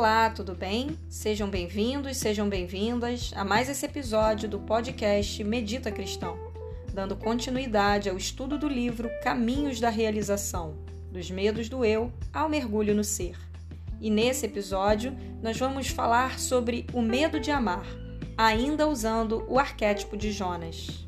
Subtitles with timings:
[0.00, 0.98] Olá, tudo bem?
[1.10, 6.38] Sejam bem-vindos, sejam bem-vindas a mais esse episódio do podcast Medita Cristão,
[6.94, 10.82] dando continuidade ao estudo do livro Caminhos da Realização,
[11.12, 13.36] dos medos do eu ao mergulho no ser.
[14.00, 17.84] E nesse episódio, nós vamos falar sobre o medo de amar,
[18.38, 21.06] ainda usando o arquétipo de Jonas.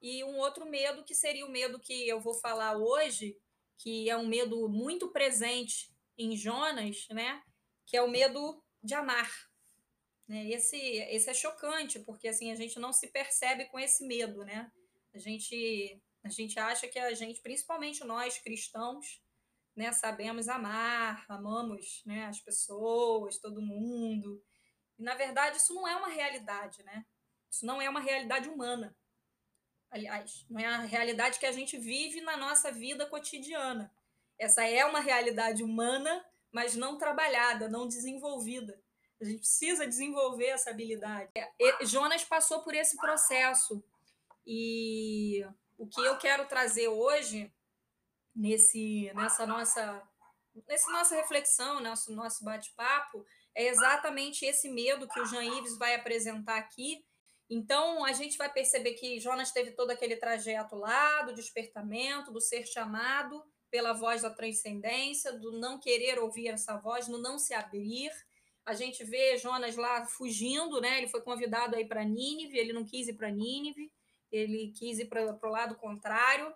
[0.00, 3.36] E um outro medo que seria o medo que eu vou falar hoje,
[3.82, 7.42] que é um medo muito presente em Jonas, né?
[7.84, 9.28] Que é o medo de amar.
[10.28, 10.50] Né?
[10.50, 14.70] Esse, esse é chocante, porque assim a gente não se percebe com esse medo, né?
[15.12, 19.20] A gente, a gente acha que a gente, principalmente nós cristãos,
[19.74, 24.40] né, sabemos amar, amamos né, as pessoas, todo mundo.
[24.96, 27.04] E, na verdade, isso não é uma realidade, né?
[27.50, 28.96] Isso não é uma realidade humana
[29.92, 33.92] aliás, não é a realidade que a gente vive na nossa vida cotidiana.
[34.38, 38.80] Essa é uma realidade humana, mas não trabalhada, não desenvolvida.
[39.20, 41.30] A gente precisa desenvolver essa habilidade.
[41.60, 43.84] E Jonas passou por esse processo.
[44.44, 45.46] E
[45.78, 47.52] o que eu quero trazer hoje,
[48.34, 50.02] nesse, nessa nossa
[50.68, 55.94] nessa nossa reflexão, nosso, nosso bate-papo, é exatamente esse medo que o Jean Ives vai
[55.94, 57.04] apresentar aqui
[57.48, 62.40] então, a gente vai perceber que Jonas teve todo aquele trajeto lá do despertamento, do
[62.40, 67.54] ser chamado pela voz da transcendência, do não querer ouvir essa voz, do não se
[67.54, 68.10] abrir.
[68.66, 70.98] A gente vê Jonas lá fugindo, né?
[70.98, 73.90] Ele foi convidado aí para Nínive, ele não quis ir para Nínive,
[74.30, 76.54] ele quis ir para o lado contrário.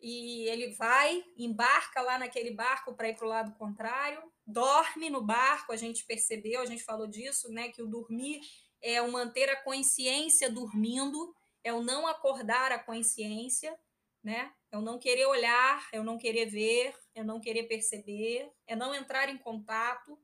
[0.00, 5.22] E ele vai, embarca lá naquele barco para ir para o lado contrário, dorme no
[5.22, 7.70] barco, a gente percebeu, a gente falou disso, né?
[7.70, 8.40] Que o dormir
[8.84, 13.74] é o manter a consciência dormindo, é o não acordar a consciência,
[14.22, 14.52] né?
[14.70, 18.52] É o não querer olhar, é o não querer ver, é o não querer perceber,
[18.66, 20.20] é não entrar em contato.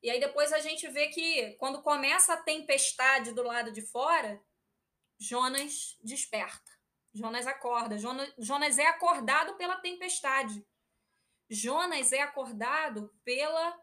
[0.00, 4.40] E aí depois a gente vê que quando começa a tempestade do lado de fora,
[5.18, 6.70] Jonas desperta.
[7.12, 7.98] Jonas acorda.
[7.98, 10.64] Jonas, Jonas é acordado pela tempestade.
[11.50, 13.76] Jonas é acordado pela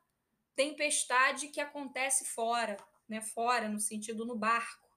[0.56, 2.78] tempestade que acontece fora
[3.12, 4.90] né, fora, no sentido no barco.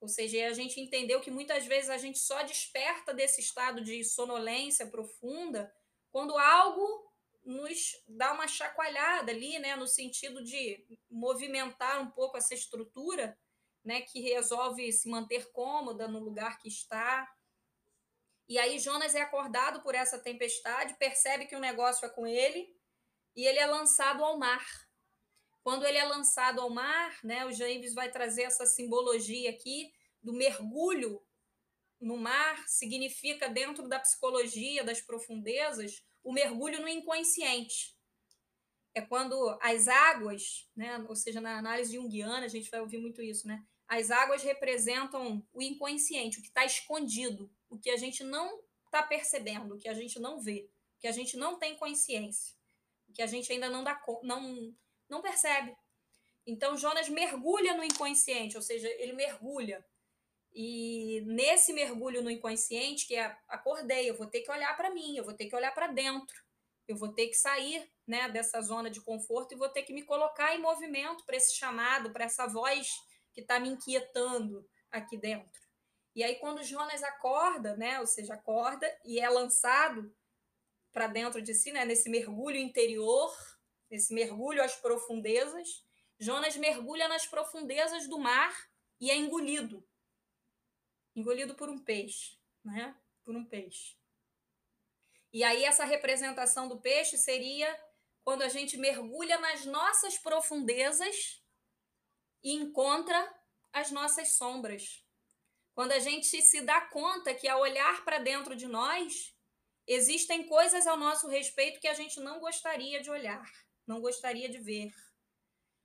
[0.00, 4.02] Ou seja, a gente entendeu que muitas vezes a gente só desperta desse estado de
[4.02, 5.70] sonolência profunda
[6.10, 7.12] quando algo
[7.44, 13.38] nos dá uma chacoalhada ali, né, no sentido de movimentar um pouco essa estrutura,
[13.84, 17.30] né, que resolve se manter cômoda no lugar que está.
[18.48, 22.74] E aí Jonas é acordado por essa tempestade, percebe que o negócio é com ele
[23.36, 24.64] e ele é lançado ao mar.
[25.62, 29.92] Quando ele é lançado ao mar, né, o James vai trazer essa simbologia aqui
[30.22, 31.22] do mergulho
[32.00, 37.96] no mar, significa, dentro da psicologia das profundezas, o mergulho no inconsciente.
[38.94, 43.22] É quando as águas, né, ou seja, na análise junguiana, a gente vai ouvir muito
[43.22, 43.64] isso, né?
[43.86, 49.02] As águas representam o inconsciente, o que está escondido, o que a gente não está
[49.02, 52.54] percebendo, o que a gente não vê, o que a gente não tem consciência,
[53.08, 54.74] o que a gente ainda não dá não
[55.12, 55.76] não percebe.
[56.46, 59.84] Então Jonas mergulha no inconsciente, ou seja, ele mergulha.
[60.54, 65.16] E nesse mergulho no inconsciente, que é acordei, eu vou ter que olhar para mim,
[65.16, 66.34] eu vou ter que olhar para dentro,
[66.88, 70.02] eu vou ter que sair né, dessa zona de conforto e vou ter que me
[70.02, 72.90] colocar em movimento para esse chamado, para essa voz
[73.32, 75.62] que está me inquietando aqui dentro.
[76.14, 80.14] E aí, quando Jonas acorda, né, ou seja, acorda e é lançado
[80.92, 83.34] para dentro de si, né, nesse mergulho interior,
[83.92, 85.84] esse mergulho às profundezas.
[86.18, 88.56] Jonas mergulha nas profundezas do mar
[88.98, 89.86] e é engolido.
[91.14, 92.96] Engolido por um peixe, né?
[93.22, 93.96] Por um peixe.
[95.30, 97.68] E aí essa representação do peixe seria
[98.24, 101.42] quando a gente mergulha nas nossas profundezas
[102.42, 103.34] e encontra
[103.72, 105.04] as nossas sombras.
[105.74, 109.34] Quando a gente se dá conta que ao olhar para dentro de nós,
[109.86, 113.50] existem coisas ao nosso respeito que a gente não gostaria de olhar
[113.92, 114.90] não gostaria de ver.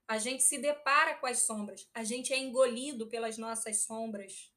[0.08, 4.54] A gente se depara com as sombras, a gente é engolido pelas nossas sombras,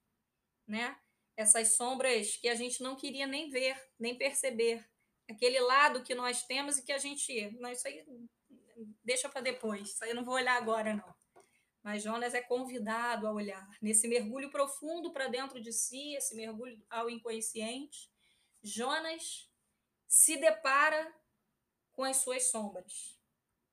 [0.64, 0.97] né?
[1.37, 4.88] Essas sombras que a gente não queria nem ver, nem perceber.
[5.29, 7.50] Aquele lado que nós temos e que a gente.
[7.58, 8.05] Não, isso aí
[9.02, 11.14] deixa para depois, isso aí eu não vou olhar agora, não.
[11.82, 16.81] Mas Jonas é convidado a olhar nesse mergulho profundo para dentro de si, esse mergulho
[16.88, 18.08] ao inconsciente.
[18.62, 19.50] Jonas
[20.06, 21.12] se depara
[21.93, 23.20] com as suas sombras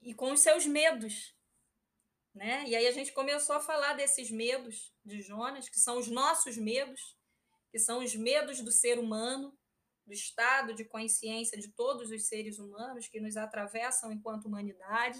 [0.07, 1.35] e com os seus medos.
[2.33, 2.63] Né?
[2.65, 6.55] E aí a gente começou a falar desses medos de Jonas, que são os nossos
[6.55, 7.17] medos,
[7.69, 9.53] que são os medos do ser humano,
[10.05, 15.19] do estado de consciência de todos os seres humanos que nos atravessam enquanto humanidade.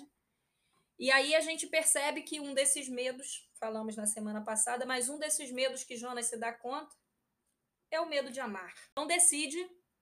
[0.97, 5.19] E aí a gente percebe que um desses medos, falamos na semana passada, mas um
[5.19, 6.95] desses medos que Jonas se dá conta
[7.91, 8.73] é o medo de amar.
[8.93, 9.57] Então decide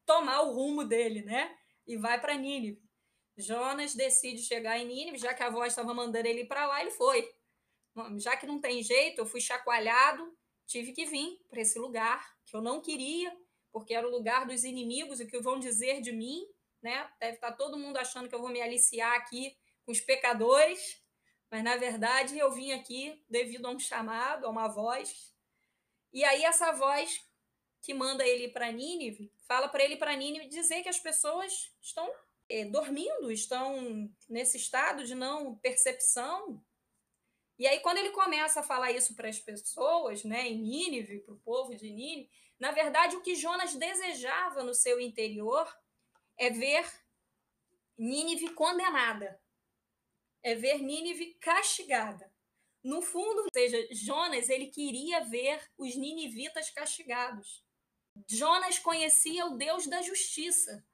[0.06, 1.58] tomar o rumo dele, né?
[1.88, 2.85] E vai para Nínive.
[3.38, 6.92] Jonas decide chegar em Nínive, já que a voz estava mandando ele para lá, ele
[6.92, 7.34] foi.
[8.18, 10.36] Já que não tem jeito, eu fui chacoalhado,
[10.66, 13.36] tive que vir para esse lugar que eu não queria,
[13.72, 16.46] porque era o lugar dos inimigos, o que vão dizer de mim,
[16.82, 17.10] né?
[17.20, 21.02] Deve estar tá todo mundo achando que eu vou me aliciar aqui com os pecadores,
[21.52, 25.34] mas na verdade eu vim aqui devido a um chamado, a uma voz.
[26.12, 27.26] E aí essa voz
[27.82, 32.12] que manda ele para Nínive, fala para ele para Nínive dizer que as pessoas estão
[32.50, 36.64] é, dormindo, estão nesse estado de não percepção.
[37.58, 41.34] E aí quando ele começa a falar isso para as pessoas, né, em Nínive, para
[41.34, 45.68] o povo de Nínive, na verdade o que Jonas desejava no seu interior
[46.38, 46.86] é ver
[47.98, 49.40] Nínive condenada
[50.46, 52.32] é ver Nínive castigada.
[52.84, 57.66] No fundo, ou seja, Jonas ele queria ver os ninivitas castigados.
[58.30, 60.86] Jonas conhecia o Deus da justiça,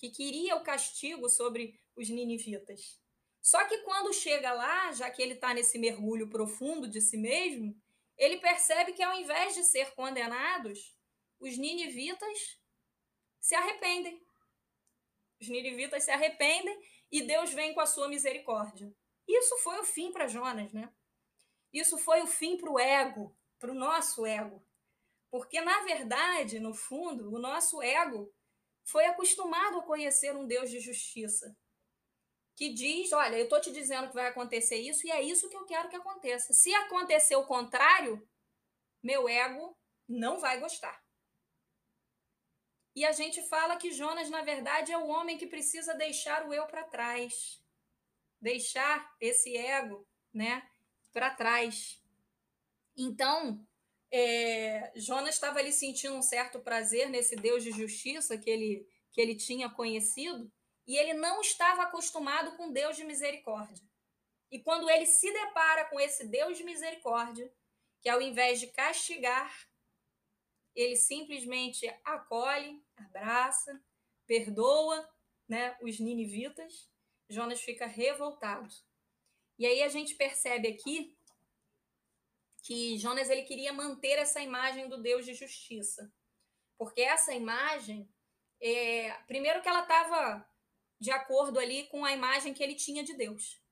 [0.00, 2.98] que queria o castigo sobre os ninivitas.
[3.42, 7.78] Só que quando chega lá, já que ele está nesse mergulho profundo de si mesmo,
[8.16, 10.96] ele percebe que ao invés de ser condenados,
[11.38, 12.58] os ninivitas
[13.38, 14.26] se arrependem.
[15.38, 16.80] Os ninivitas se arrependem
[17.12, 18.90] e Deus vem com a sua misericórdia.
[19.28, 20.90] Isso foi o fim para Jonas, né?
[21.70, 24.64] Isso foi o fim para o ego, para o nosso ego.
[25.30, 28.32] Porque, na verdade, no fundo, o nosso ego
[28.84, 31.56] foi acostumado a conhecer um Deus de justiça.
[32.56, 35.56] Que diz: Olha, eu estou te dizendo que vai acontecer isso e é isso que
[35.56, 36.52] eu quero que aconteça.
[36.52, 38.28] Se acontecer o contrário,
[39.02, 39.76] meu ego
[40.08, 41.00] não vai gostar.
[42.94, 46.52] E a gente fala que Jonas, na verdade, é o homem que precisa deixar o
[46.52, 47.62] eu para trás,
[48.40, 50.68] deixar esse ego, né,
[51.12, 52.02] para trás.
[52.96, 53.64] Então,
[54.12, 59.20] é, Jonas estava ali sentindo um certo prazer nesse Deus de justiça que ele, que
[59.20, 60.50] ele tinha conhecido,
[60.86, 63.84] e ele não estava acostumado com Deus de misericórdia.
[64.50, 67.52] E quando ele se depara com esse Deus de misericórdia,
[68.02, 69.68] que ao invés de castigar,
[70.74, 73.80] ele simplesmente acolhe, abraça,
[74.26, 75.08] perdoa
[75.48, 76.90] né, os ninivitas.
[77.28, 78.68] Jonas fica revoltado.
[79.58, 81.14] E aí a gente percebe aqui
[82.62, 86.12] que Jonas ele queria manter essa imagem do Deus de justiça.
[86.78, 88.08] Porque essa imagem,
[88.60, 90.46] é, primeiro que ela estava
[90.98, 93.62] de acordo ali com a imagem que ele tinha de Deus.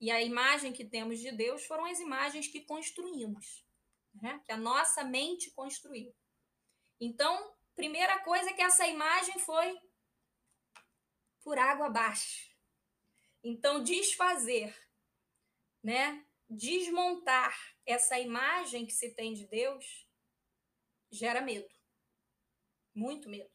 [0.00, 3.64] E a imagem que temos de Deus foram as imagens que construímos
[4.20, 4.40] né?
[4.44, 6.14] que a nossa mente construiu.
[7.00, 9.80] Então, primeira coisa é que essa imagem foi
[11.42, 12.52] por água abaixo.
[13.42, 14.76] Então, desfazer,
[15.82, 16.24] né?
[16.56, 17.56] Desmontar
[17.86, 20.06] essa imagem que se tem de Deus
[21.10, 21.68] gera medo.
[22.94, 23.50] Muito medo.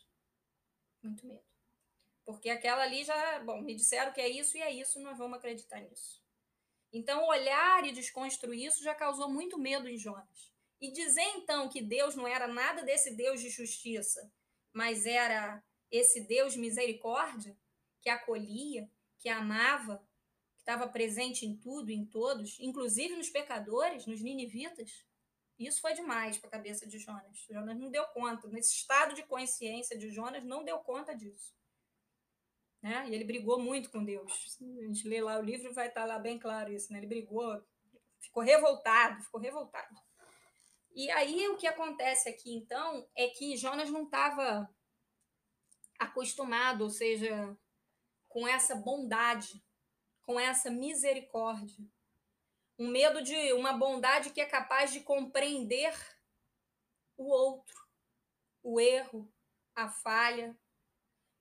[1.02, 1.46] Muito medo.
[2.26, 5.38] Porque aquela ali já, bom, me disseram que é isso e é isso, nós vamos
[5.38, 6.22] acreditar nisso.
[6.92, 10.52] Então, olhar e desconstruir isso já causou muito medo em Jonas.
[10.80, 14.32] E dizer então que Deus não era nada desse Deus de justiça,
[14.74, 17.58] mas era esse Deus de misericórdia,
[18.02, 18.90] que acolhia,
[19.20, 20.07] que amava,
[20.68, 25.06] estava presente em tudo, em todos, inclusive nos pecadores, nos ninivitas.
[25.58, 27.46] Isso foi demais para a cabeça de Jonas.
[27.50, 31.56] Jonas não deu conta, nesse estado de consciência de Jonas, não deu conta disso.
[32.82, 33.08] Né?
[33.10, 34.60] E ele brigou muito com Deus.
[34.62, 36.92] A gente lê lá o livro vai estar lá bem claro isso.
[36.92, 37.00] Né?
[37.00, 37.66] Ele brigou,
[38.20, 39.96] ficou revoltado, ficou revoltado.
[40.94, 44.70] E aí o que acontece aqui então é que Jonas não estava
[45.98, 47.58] acostumado, ou seja,
[48.28, 49.64] com essa bondade,
[50.28, 51.84] com essa misericórdia.
[52.78, 55.96] Um medo de uma bondade que é capaz de compreender
[57.16, 57.88] o outro,
[58.62, 59.34] o erro,
[59.74, 60.56] a falha,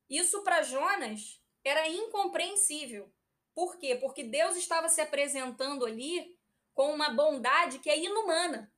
[0.09, 3.13] isso para Jonas era incompreensível.
[3.53, 3.97] Por quê?
[3.97, 6.39] Porque Deus estava se apresentando ali
[6.73, 8.73] com uma bondade que é inumana.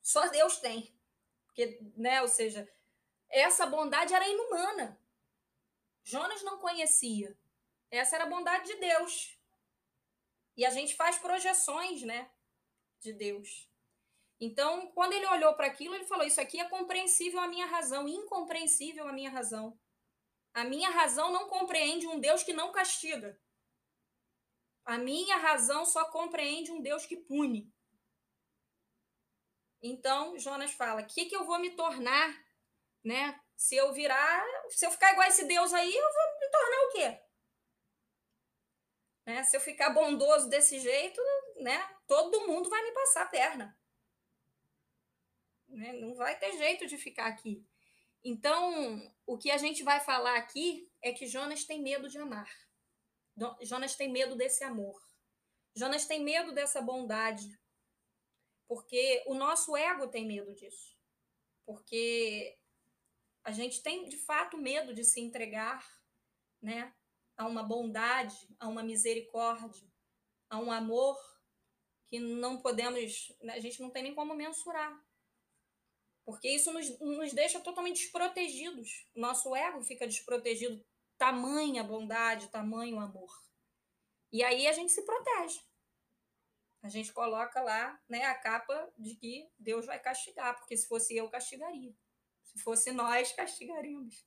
[0.00, 0.96] Só Deus tem.
[1.44, 2.66] Porque, né, ou seja,
[3.28, 4.98] essa bondade era inumana.
[6.02, 7.36] Jonas não conhecia.
[7.90, 9.38] Essa era a bondade de Deus.
[10.56, 12.30] E a gente faz projeções, né,
[13.00, 13.70] de Deus.
[14.40, 18.08] Então, quando ele olhou para aquilo, ele falou: Isso aqui é compreensível à minha razão,
[18.08, 19.78] incompreensível à minha razão.
[20.52, 23.38] A minha razão não compreende um Deus que não castiga.
[24.84, 27.72] A minha razão só compreende um Deus que pune.
[29.82, 32.46] Então, Jonas fala: o que, que eu vou me tornar
[33.04, 36.82] né, Se eu virar, se eu ficar igual esse Deus aí, eu vou me tornar
[36.82, 37.25] o quê?
[39.26, 39.42] Né?
[39.42, 41.20] Se eu ficar bondoso desse jeito,
[41.56, 41.84] né?
[42.06, 43.76] Todo mundo vai me passar a perna.
[45.68, 45.94] Né?
[45.94, 47.66] Não vai ter jeito de ficar aqui.
[48.22, 52.48] Então, o que a gente vai falar aqui é que Jonas tem medo de amar.
[53.60, 55.00] Jonas tem medo desse amor.
[55.74, 57.60] Jonas tem medo dessa bondade.
[58.68, 60.96] Porque o nosso ego tem medo disso.
[61.64, 62.56] Porque
[63.44, 65.84] a gente tem de fato medo de se entregar,
[66.60, 66.92] né,
[67.36, 69.86] a uma bondade, a uma misericórdia,
[70.48, 71.16] a um amor
[72.06, 75.04] que não podemos, né, a gente não tem nem como mensurar.
[76.24, 79.08] Porque isso nos, nos deixa totalmente desprotegidos.
[79.14, 80.84] Nosso ego fica desprotegido,
[81.16, 83.30] tamanha bondade, tamanho amor.
[84.32, 85.60] E aí a gente se protege.
[86.82, 91.16] A gente coloca lá né, a capa de que Deus vai castigar, porque se fosse
[91.16, 91.94] eu, castigaria.
[92.44, 94.26] Se fosse nós, castigaríamos.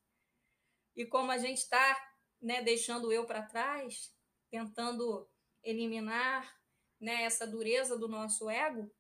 [0.96, 2.09] E como a gente está
[2.42, 4.14] né, deixando eu para trás,
[4.50, 5.28] tentando
[5.64, 6.58] eliminar
[7.00, 8.92] né, essa dureza do nosso ego,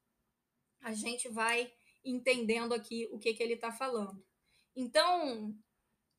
[0.81, 4.25] a gente vai entendendo aqui o que, que ele está falando.
[4.75, 5.55] Então,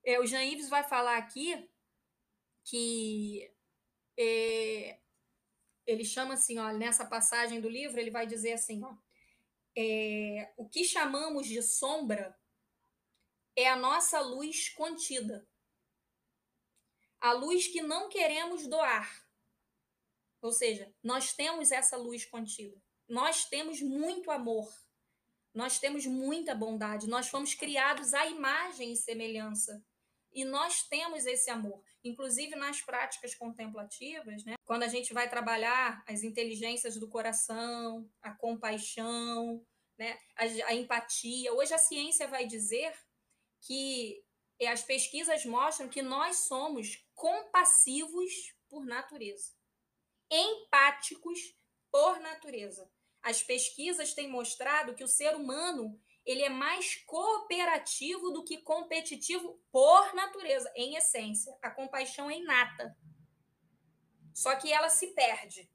[0.04, 1.68] é, o Jean Yves vai falar aqui
[2.64, 3.50] que
[4.18, 4.98] é,
[5.86, 8.94] ele chama assim, ó, nessa passagem do livro, ele vai dizer assim, ó,
[9.76, 12.38] é, o que chamamos de sombra
[13.56, 15.48] é a nossa luz contida.
[17.20, 19.24] A luz que não queremos doar.
[20.40, 22.80] Ou seja, nós temos essa luz contida.
[23.08, 24.72] Nós temos muito amor.
[25.52, 27.08] Nós temos muita bondade.
[27.08, 29.84] Nós fomos criados à imagem e semelhança.
[30.32, 31.82] E nós temos esse amor.
[32.02, 34.54] Inclusive nas práticas contemplativas, né?
[34.64, 39.62] quando a gente vai trabalhar as inteligências do coração, a compaixão,
[39.98, 40.18] né?
[40.36, 41.52] a, a empatia.
[41.52, 42.94] Hoje a ciência vai dizer
[43.60, 44.24] que
[44.68, 49.52] as pesquisas mostram que nós somos compassivos por natureza,
[50.30, 51.54] empáticos
[51.90, 52.90] por natureza.
[53.20, 59.60] As pesquisas têm mostrado que o ser humano ele é mais cooperativo do que competitivo
[59.70, 61.54] por natureza, em essência.
[61.60, 62.96] A compaixão é inata.
[64.32, 65.70] Só que ela se perde.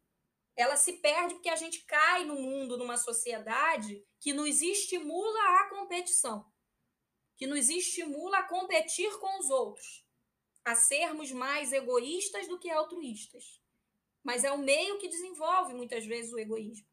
[0.56, 5.70] Ela se perde porque a gente cai no mundo, numa sociedade que nos estimula à
[5.70, 6.52] competição
[7.36, 10.05] que nos estimula a competir com os outros,
[10.66, 13.62] a sermos mais egoístas do que altruístas.
[14.24, 16.88] Mas é o meio que desenvolve muitas vezes o egoísmo.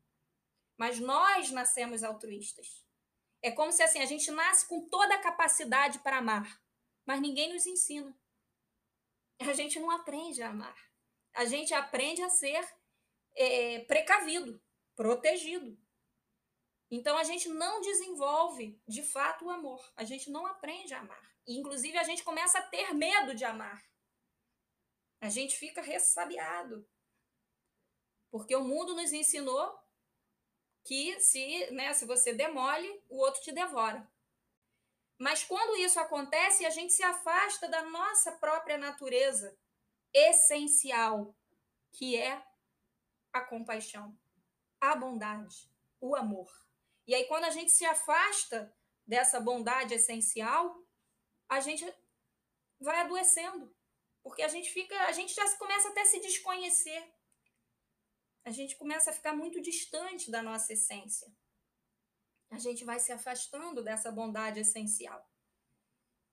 [0.76, 2.84] Mas nós nascemos altruístas.
[3.40, 6.62] É como se assim a gente nasce com toda a capacidade para amar,
[7.06, 8.16] mas ninguém nos ensina.
[9.40, 10.76] A gente não aprende a amar.
[11.34, 12.64] A gente aprende a ser
[13.34, 14.62] é, precavido,
[14.94, 15.76] protegido.
[16.90, 21.31] Então a gente não desenvolve de fato o amor, a gente não aprende a amar.
[21.46, 23.82] Inclusive a gente começa a ter medo de amar.
[25.20, 26.88] A gente fica ressabiado.
[28.30, 29.78] Porque o mundo nos ensinou
[30.84, 34.10] que se, né, se você demole, o outro te devora.
[35.18, 39.56] Mas quando isso acontece, a gente se afasta da nossa própria natureza
[40.12, 41.36] essencial,
[41.92, 42.44] que é
[43.32, 44.18] a compaixão,
[44.80, 45.70] a bondade,
[46.00, 46.50] o amor.
[47.06, 48.74] E aí, quando a gente se afasta
[49.06, 50.76] dessa bondade essencial,
[51.48, 51.84] a gente
[52.80, 53.74] vai adoecendo.
[54.22, 57.12] Porque a gente fica, a gente já começa até a se desconhecer.
[58.44, 61.32] A gente começa a ficar muito distante da nossa essência.
[62.50, 65.26] A gente vai se afastando dessa bondade essencial.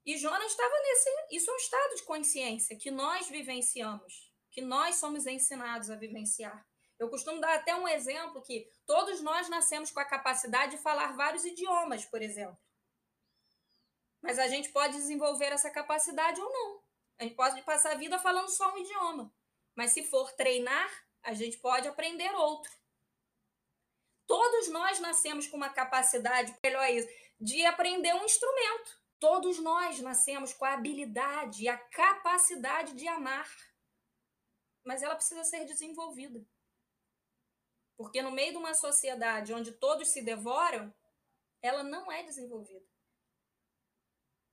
[0.05, 1.09] E Jonas estava nesse.
[1.31, 6.67] Isso é um estado de consciência que nós vivenciamos, que nós somos ensinados a vivenciar.
[6.97, 11.15] Eu costumo dar até um exemplo que todos nós nascemos com a capacidade de falar
[11.15, 12.57] vários idiomas, por exemplo.
[14.21, 16.83] Mas a gente pode desenvolver essa capacidade ou não.
[17.17, 19.33] A gente pode passar a vida falando só um idioma.
[19.75, 20.89] Mas se for treinar,
[21.23, 22.71] a gente pode aprender outro.
[24.27, 27.07] Todos nós nascemos com uma capacidade, melhor isso,
[27.39, 28.99] de aprender um instrumento.
[29.19, 33.49] Todos nós nascemos com a habilidade e a capacidade de amar.
[34.85, 36.45] Mas ela precisa ser desenvolvida.
[37.97, 40.93] Porque no meio de uma sociedade onde todos se devoram,
[41.61, 42.88] ela não é desenvolvida.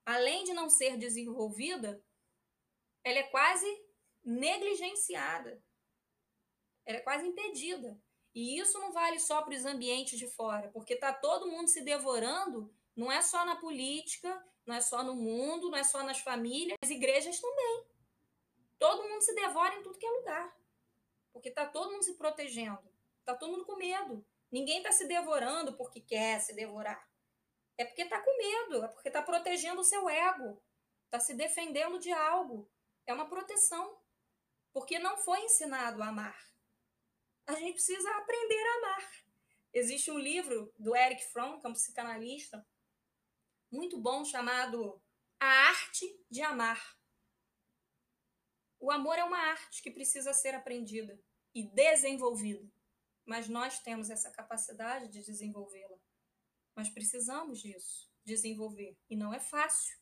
[0.07, 2.01] Além de não ser desenvolvida,
[3.03, 3.67] ela é quase
[4.25, 5.61] negligenciada.
[6.87, 8.01] Ela é quase impedida.
[8.33, 11.81] E isso não vale só para os ambientes de fora, porque está todo mundo se
[11.81, 16.21] devorando, não é só na política, não é só no mundo, não é só nas
[16.21, 17.87] famílias, as igrejas também.
[18.79, 20.57] Todo mundo se devora em tudo que é lugar,
[21.33, 22.79] porque está todo mundo se protegendo.
[23.25, 24.25] Tá todo mundo com medo.
[24.53, 27.09] Ninguém está se devorando porque quer se devorar.
[27.79, 30.63] É porque está com medo, é porque está protegendo o seu ego,
[31.05, 32.71] está se defendendo de algo.
[33.07, 33.99] É uma proteção,
[34.73, 36.39] porque não foi ensinado a amar.
[37.47, 39.25] A gente precisa aprender a amar.
[39.73, 42.67] Existe um livro do Eric Fromm, que é um psicanalista,
[43.71, 45.01] muito bom, chamado
[45.39, 46.97] A Arte de Amar.
[48.79, 51.21] O amor é uma arte que precisa ser aprendida
[51.55, 52.71] e desenvolvida,
[53.25, 55.96] mas nós temos essa capacidade de desenvolvê-la.
[56.77, 59.97] Nós precisamos disso, desenvolver, e não é fácil,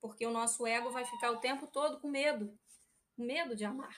[0.00, 2.58] porque o nosso ego vai ficar o tempo todo com medo,
[3.16, 3.96] medo de amar.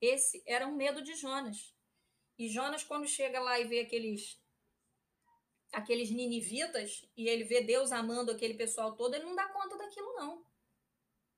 [0.00, 1.74] Esse era um medo de Jonas.
[2.38, 4.40] E Jonas, quando chega lá e vê aqueles
[5.72, 10.14] aqueles ninivitas e ele vê Deus amando aquele pessoal todo, ele não dá conta daquilo,
[10.14, 10.44] não.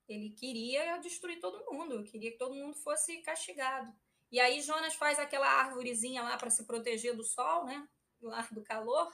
[0.07, 3.93] Ele queria destruir todo mundo, queria que todo mundo fosse castigado.
[4.31, 7.89] E aí Jonas faz aquela árvorezinha lá para se proteger do sol, né?
[8.21, 9.13] Lá do calor.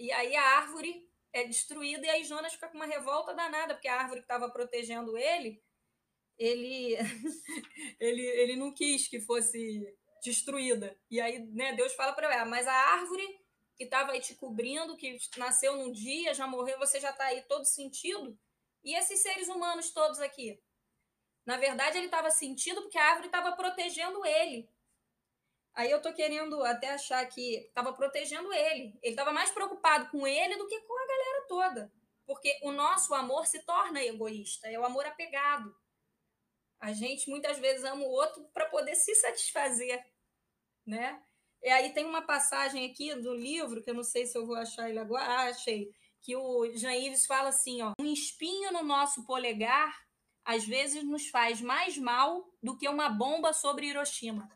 [0.00, 3.86] E aí a árvore é destruída e aí Jonas fica com uma revolta danada, porque
[3.86, 5.62] a árvore que estava protegendo ele,
[6.38, 6.96] ele,
[8.00, 10.98] ele, ele não quis que fosse destruída.
[11.10, 13.38] E aí, né, Deus fala para ela, mas a árvore
[13.76, 17.42] que estava aí te cobrindo, que nasceu num dia, já morreu, você já está aí
[17.42, 18.38] todo sentido.
[18.82, 20.58] E esses seres humanos todos aqui?
[21.44, 24.66] Na verdade, ele estava sentindo porque a árvore estava protegendo ele.
[25.74, 28.98] Aí eu estou querendo até achar que estava protegendo ele.
[29.02, 31.92] Ele estava mais preocupado com ele do que com a galera toda.
[32.26, 35.74] Porque o nosso amor se torna egoísta, é o amor apegado.
[36.80, 40.04] A gente muitas vezes ama o outro para poder se satisfazer,
[40.86, 41.22] né?
[41.62, 44.56] E aí tem uma passagem aqui do livro, que eu não sei se eu vou
[44.56, 45.24] achar ele agora.
[45.24, 45.90] Ah, achei.
[46.22, 49.94] Que o Jean Yves fala assim: ó, um espinho no nosso polegar
[50.44, 54.48] às vezes nos faz mais mal do que uma bomba sobre Hiroshima.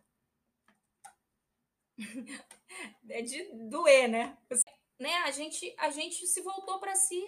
[3.09, 4.39] é de doer, né?
[4.99, 5.15] né?
[5.19, 7.23] A gente a gente se voltou para si.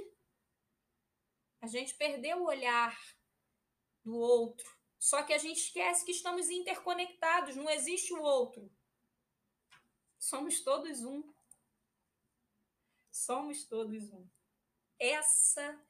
[1.60, 2.96] A gente perdeu o olhar
[4.04, 4.76] do outro.
[4.98, 8.70] Só que a gente esquece que estamos interconectados, não existe o outro.
[10.18, 11.22] Somos todos um.
[13.10, 14.26] Somos todos um.
[14.98, 15.80] Essa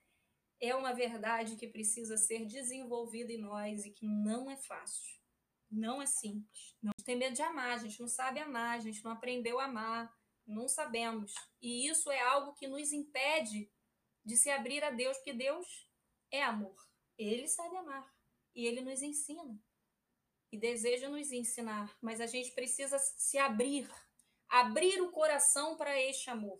[0.61, 5.16] é uma verdade que precisa ser desenvolvida em nós e que não é fácil.
[5.71, 6.77] Não é simples.
[6.83, 9.65] Não tem medo de amar, a gente não sabe amar, a gente não aprendeu a
[9.65, 10.15] amar,
[10.47, 11.35] não sabemos.
[11.61, 13.71] E isso é algo que nos impede
[14.25, 15.89] de se abrir a Deus, porque Deus
[16.31, 16.77] é amor.
[17.19, 18.13] Ele sabe amar
[18.55, 19.59] e ele nos ensina
[20.53, 23.89] e deseja nos ensinar, mas a gente precisa se abrir
[24.49, 26.59] abrir o coração para este amor.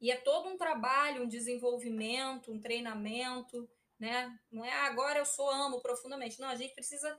[0.00, 4.36] E é todo um trabalho, um desenvolvimento, um treinamento, né?
[4.50, 6.40] Não é agora eu sou amo profundamente.
[6.40, 7.18] Não, a gente precisa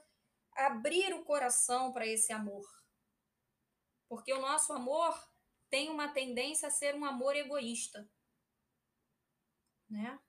[0.56, 2.66] abrir o coração para esse amor.
[4.08, 5.14] Porque o nosso amor
[5.70, 8.10] tem uma tendência a ser um amor egoísta.
[9.90, 10.20] Né?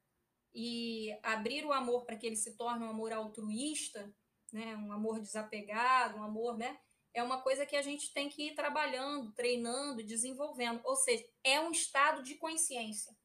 [0.55, 4.15] E abrir o amor para que ele se torne um amor altruísta,
[4.53, 4.77] né?
[4.77, 6.79] um amor desapegado, um amor, né?
[7.15, 10.81] é uma coisa que a gente tem que ir trabalhando, treinando, desenvolvendo.
[10.85, 13.17] Ou seja, é um estado de consciência.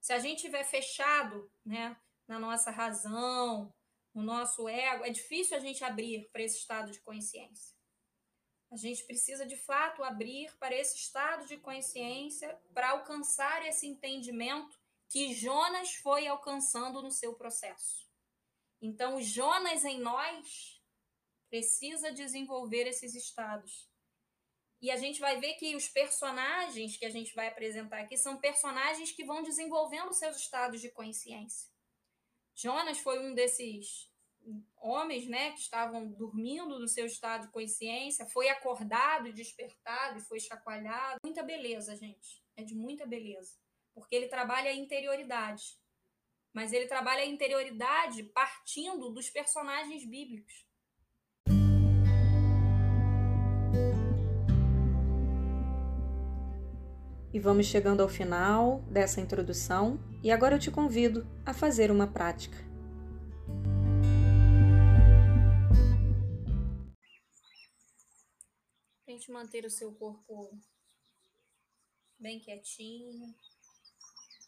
[0.00, 3.72] Se a gente estiver fechado né, na nossa razão,
[4.18, 7.76] no nosso ego, é difícil a gente abrir para esse estado de consciência.
[8.70, 14.76] A gente precisa, de fato, abrir para esse estado de consciência para alcançar esse entendimento
[15.08, 18.06] que Jonas foi alcançando no seu processo.
[18.82, 20.82] Então, o Jonas em nós
[21.48, 23.88] precisa desenvolver esses estados.
[24.82, 28.36] E a gente vai ver que os personagens que a gente vai apresentar aqui são
[28.36, 31.70] personagens que vão desenvolvendo seus estados de consciência.
[32.54, 34.07] Jonas foi um desses
[34.76, 40.22] homens, né, que estavam dormindo no seu estado de consciência, foi acordado e despertado e
[40.22, 41.18] foi chacoalhado.
[41.24, 42.42] Muita beleza, gente.
[42.56, 43.54] É de muita beleza,
[43.94, 45.78] porque ele trabalha a interioridade.
[46.52, 50.66] Mas ele trabalha a interioridade partindo dos personagens bíblicos.
[57.32, 62.06] E vamos chegando ao final dessa introdução, e agora eu te convido a fazer uma
[62.06, 62.67] prática.
[69.18, 70.56] Tente manter o seu corpo
[72.20, 73.34] bem quietinho.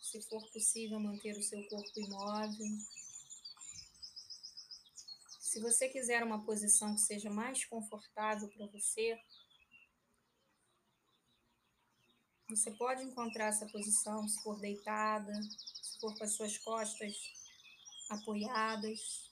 [0.00, 2.68] Se for possível, manter o seu corpo imóvel.
[5.40, 9.20] Se você quiser uma posição que seja mais confortável para você,
[12.48, 15.32] Você pode encontrar essa posição se for deitada,
[15.82, 17.14] se for com as suas costas
[18.08, 19.30] apoiadas.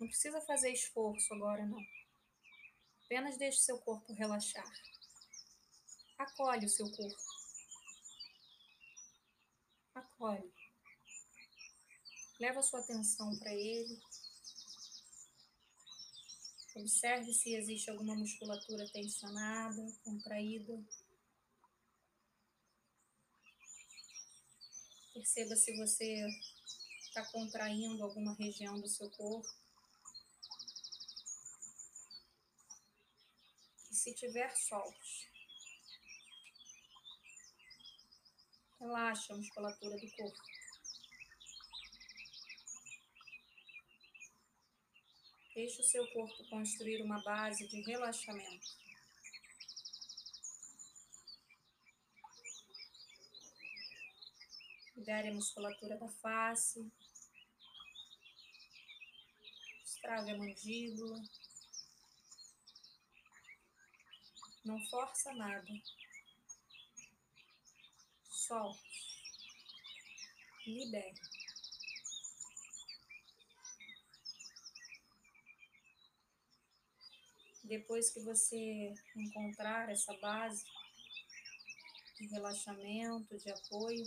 [0.00, 1.80] Não precisa fazer esforço agora, não.
[3.12, 4.72] Apenas deixe seu corpo relaxar.
[6.16, 7.22] Acolhe o seu corpo.
[10.18, 10.50] Olhe,
[12.40, 14.00] leva sua atenção para ele.
[16.74, 20.82] Observe se existe alguma musculatura tensionada, contraída.
[25.12, 26.26] Perceba se você
[27.02, 29.61] está contraindo alguma região do seu corpo.
[34.02, 35.28] Se tiver soltos,
[38.80, 40.42] relaxa a musculatura do corpo.
[45.54, 48.76] Deixe o seu corpo construir uma base de relaxamento.
[54.96, 56.90] Libere a musculatura da face.
[59.84, 61.22] Destrave a mandíbula.
[64.64, 65.66] Não força nada.
[68.30, 68.80] Solte.
[70.64, 71.20] Libere.
[77.64, 80.64] Depois que você encontrar essa base
[82.16, 84.04] de relaxamento, de apoio,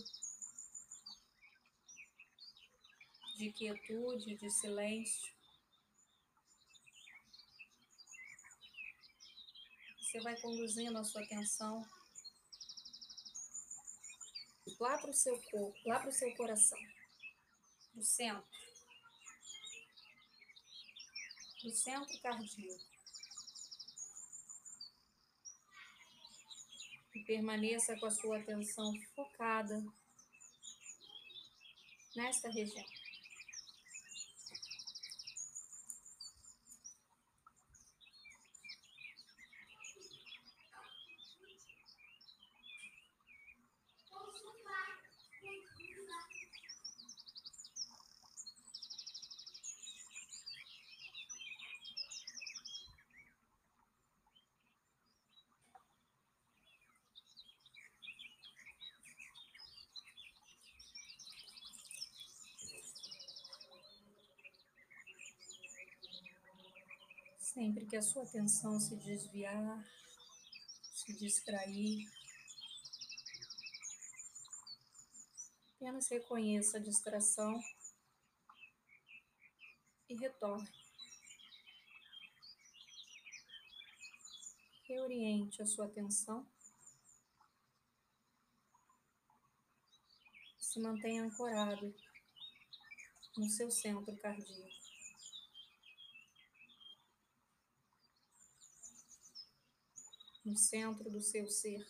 [3.38, 5.35] de quietude, de silêncio.
[10.06, 11.84] Você vai conduzindo a sua atenção
[14.80, 16.80] lá para o seu corpo, lá para o seu coração,
[17.94, 18.48] no centro,
[21.63, 22.86] no centro cardíaco.
[27.15, 29.84] E permaneça com a sua atenção focada
[32.15, 32.86] nesta região.
[67.86, 69.86] Sempre que a sua atenção se desviar,
[70.91, 72.10] se distrair,
[75.76, 77.62] apenas reconheça a distração
[80.10, 80.67] e retorne.
[84.88, 86.48] Reoriente a sua atenção.
[90.58, 91.93] Se mantenha ancorado
[93.38, 94.85] no seu centro cardíaco.
[100.46, 101.84] No centro do seu ser.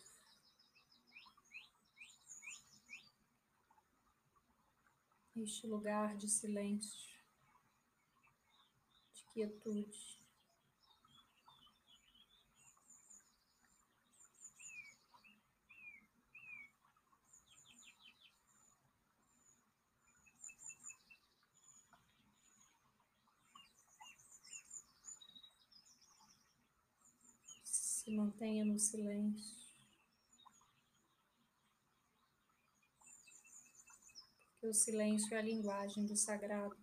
[5.35, 7.13] Este lugar de silêncio,
[9.13, 10.14] de quietude.
[28.05, 29.55] Se mantenha no silêncio.
[34.51, 36.77] Porque o silêncio é a linguagem do sagrado.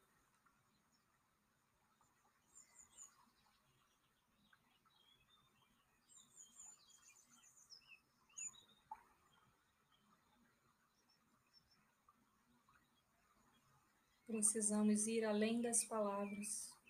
[14.26, 16.81] Precisamos ir além das palavras.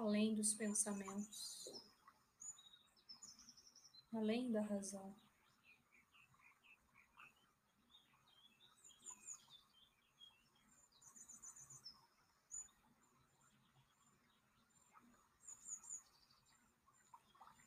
[0.00, 1.68] Além dos pensamentos,
[4.14, 5.14] além da razão.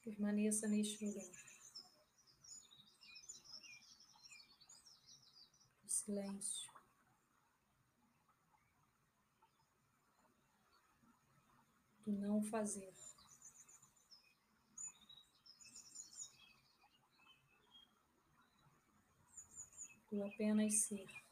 [0.04, 1.24] Permaneça neste lugar.
[5.86, 6.73] O silêncio.
[12.14, 12.94] Não fazer.
[20.22, 21.23] Apenas ser.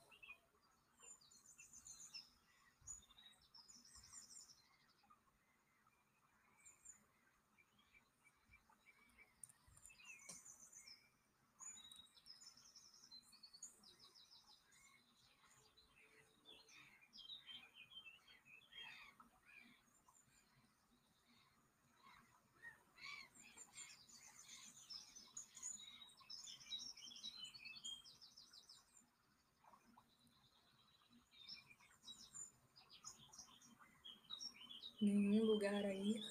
[35.12, 36.24] Nenhum lugar a ir,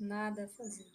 [0.00, 0.90] nada a fazer.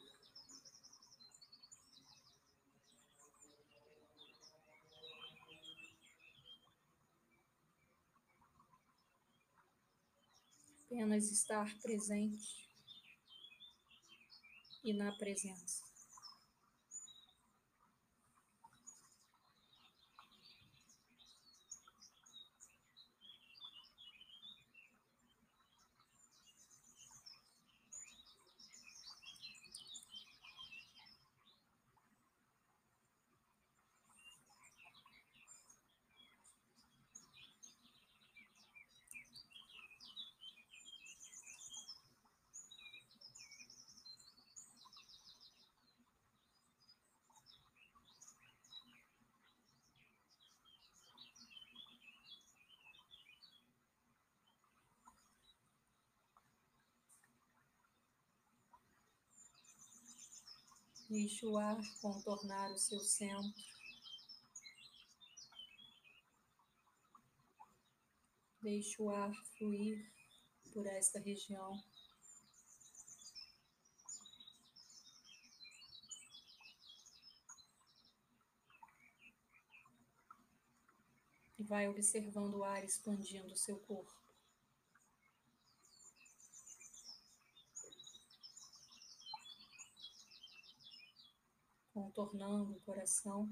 [10.86, 12.68] Apenas estar presente
[14.84, 15.87] e na presença.
[61.10, 63.64] Deixe o ar contornar o seu centro.
[68.62, 70.12] Deixe o ar fluir
[70.74, 71.82] por esta região.
[81.58, 84.27] E vai observando o ar expandindo o seu corpo.
[91.98, 93.50] Contornando o coração.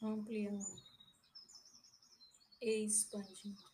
[0.00, 0.64] Ampliando,
[2.60, 3.71] expandindo.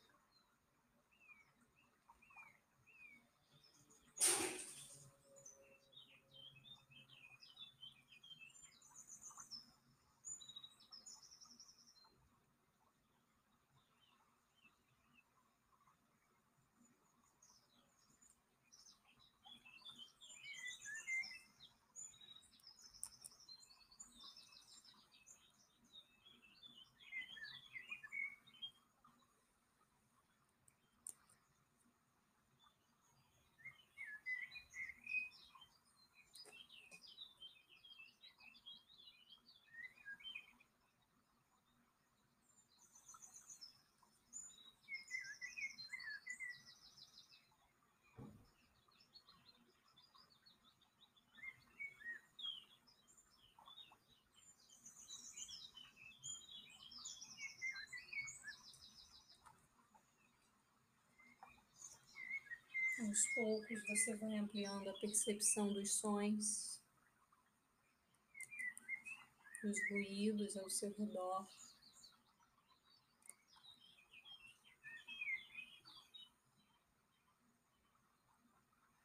[63.08, 66.78] Aos poucos você vai ampliando a percepção dos sons,
[69.62, 71.48] dos ruídos ao seu redor.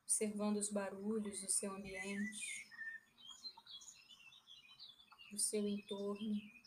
[0.01, 2.67] Observando os barulhos do seu ambiente,
[5.31, 6.62] do seu entorno.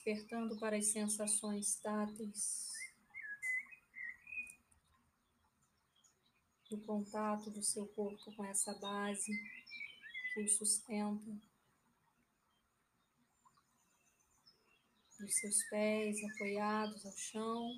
[0.00, 2.70] Despertando para as sensações táteis
[6.70, 9.30] do contato do seu corpo com essa base
[10.32, 11.30] que o sustenta,
[15.18, 17.76] dos seus pés apoiados ao chão.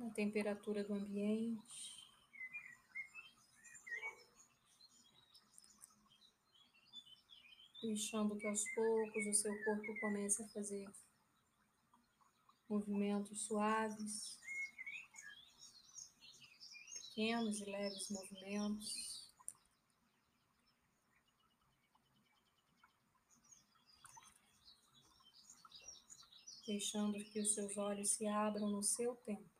[0.00, 2.03] Na temperatura do ambiente.
[7.84, 10.90] Deixando que aos poucos o seu corpo comece a fazer
[12.66, 14.38] movimentos suaves,
[17.08, 19.14] pequenos e leves movimentos.
[26.66, 29.53] Deixando que os seus olhos se abram no seu tempo.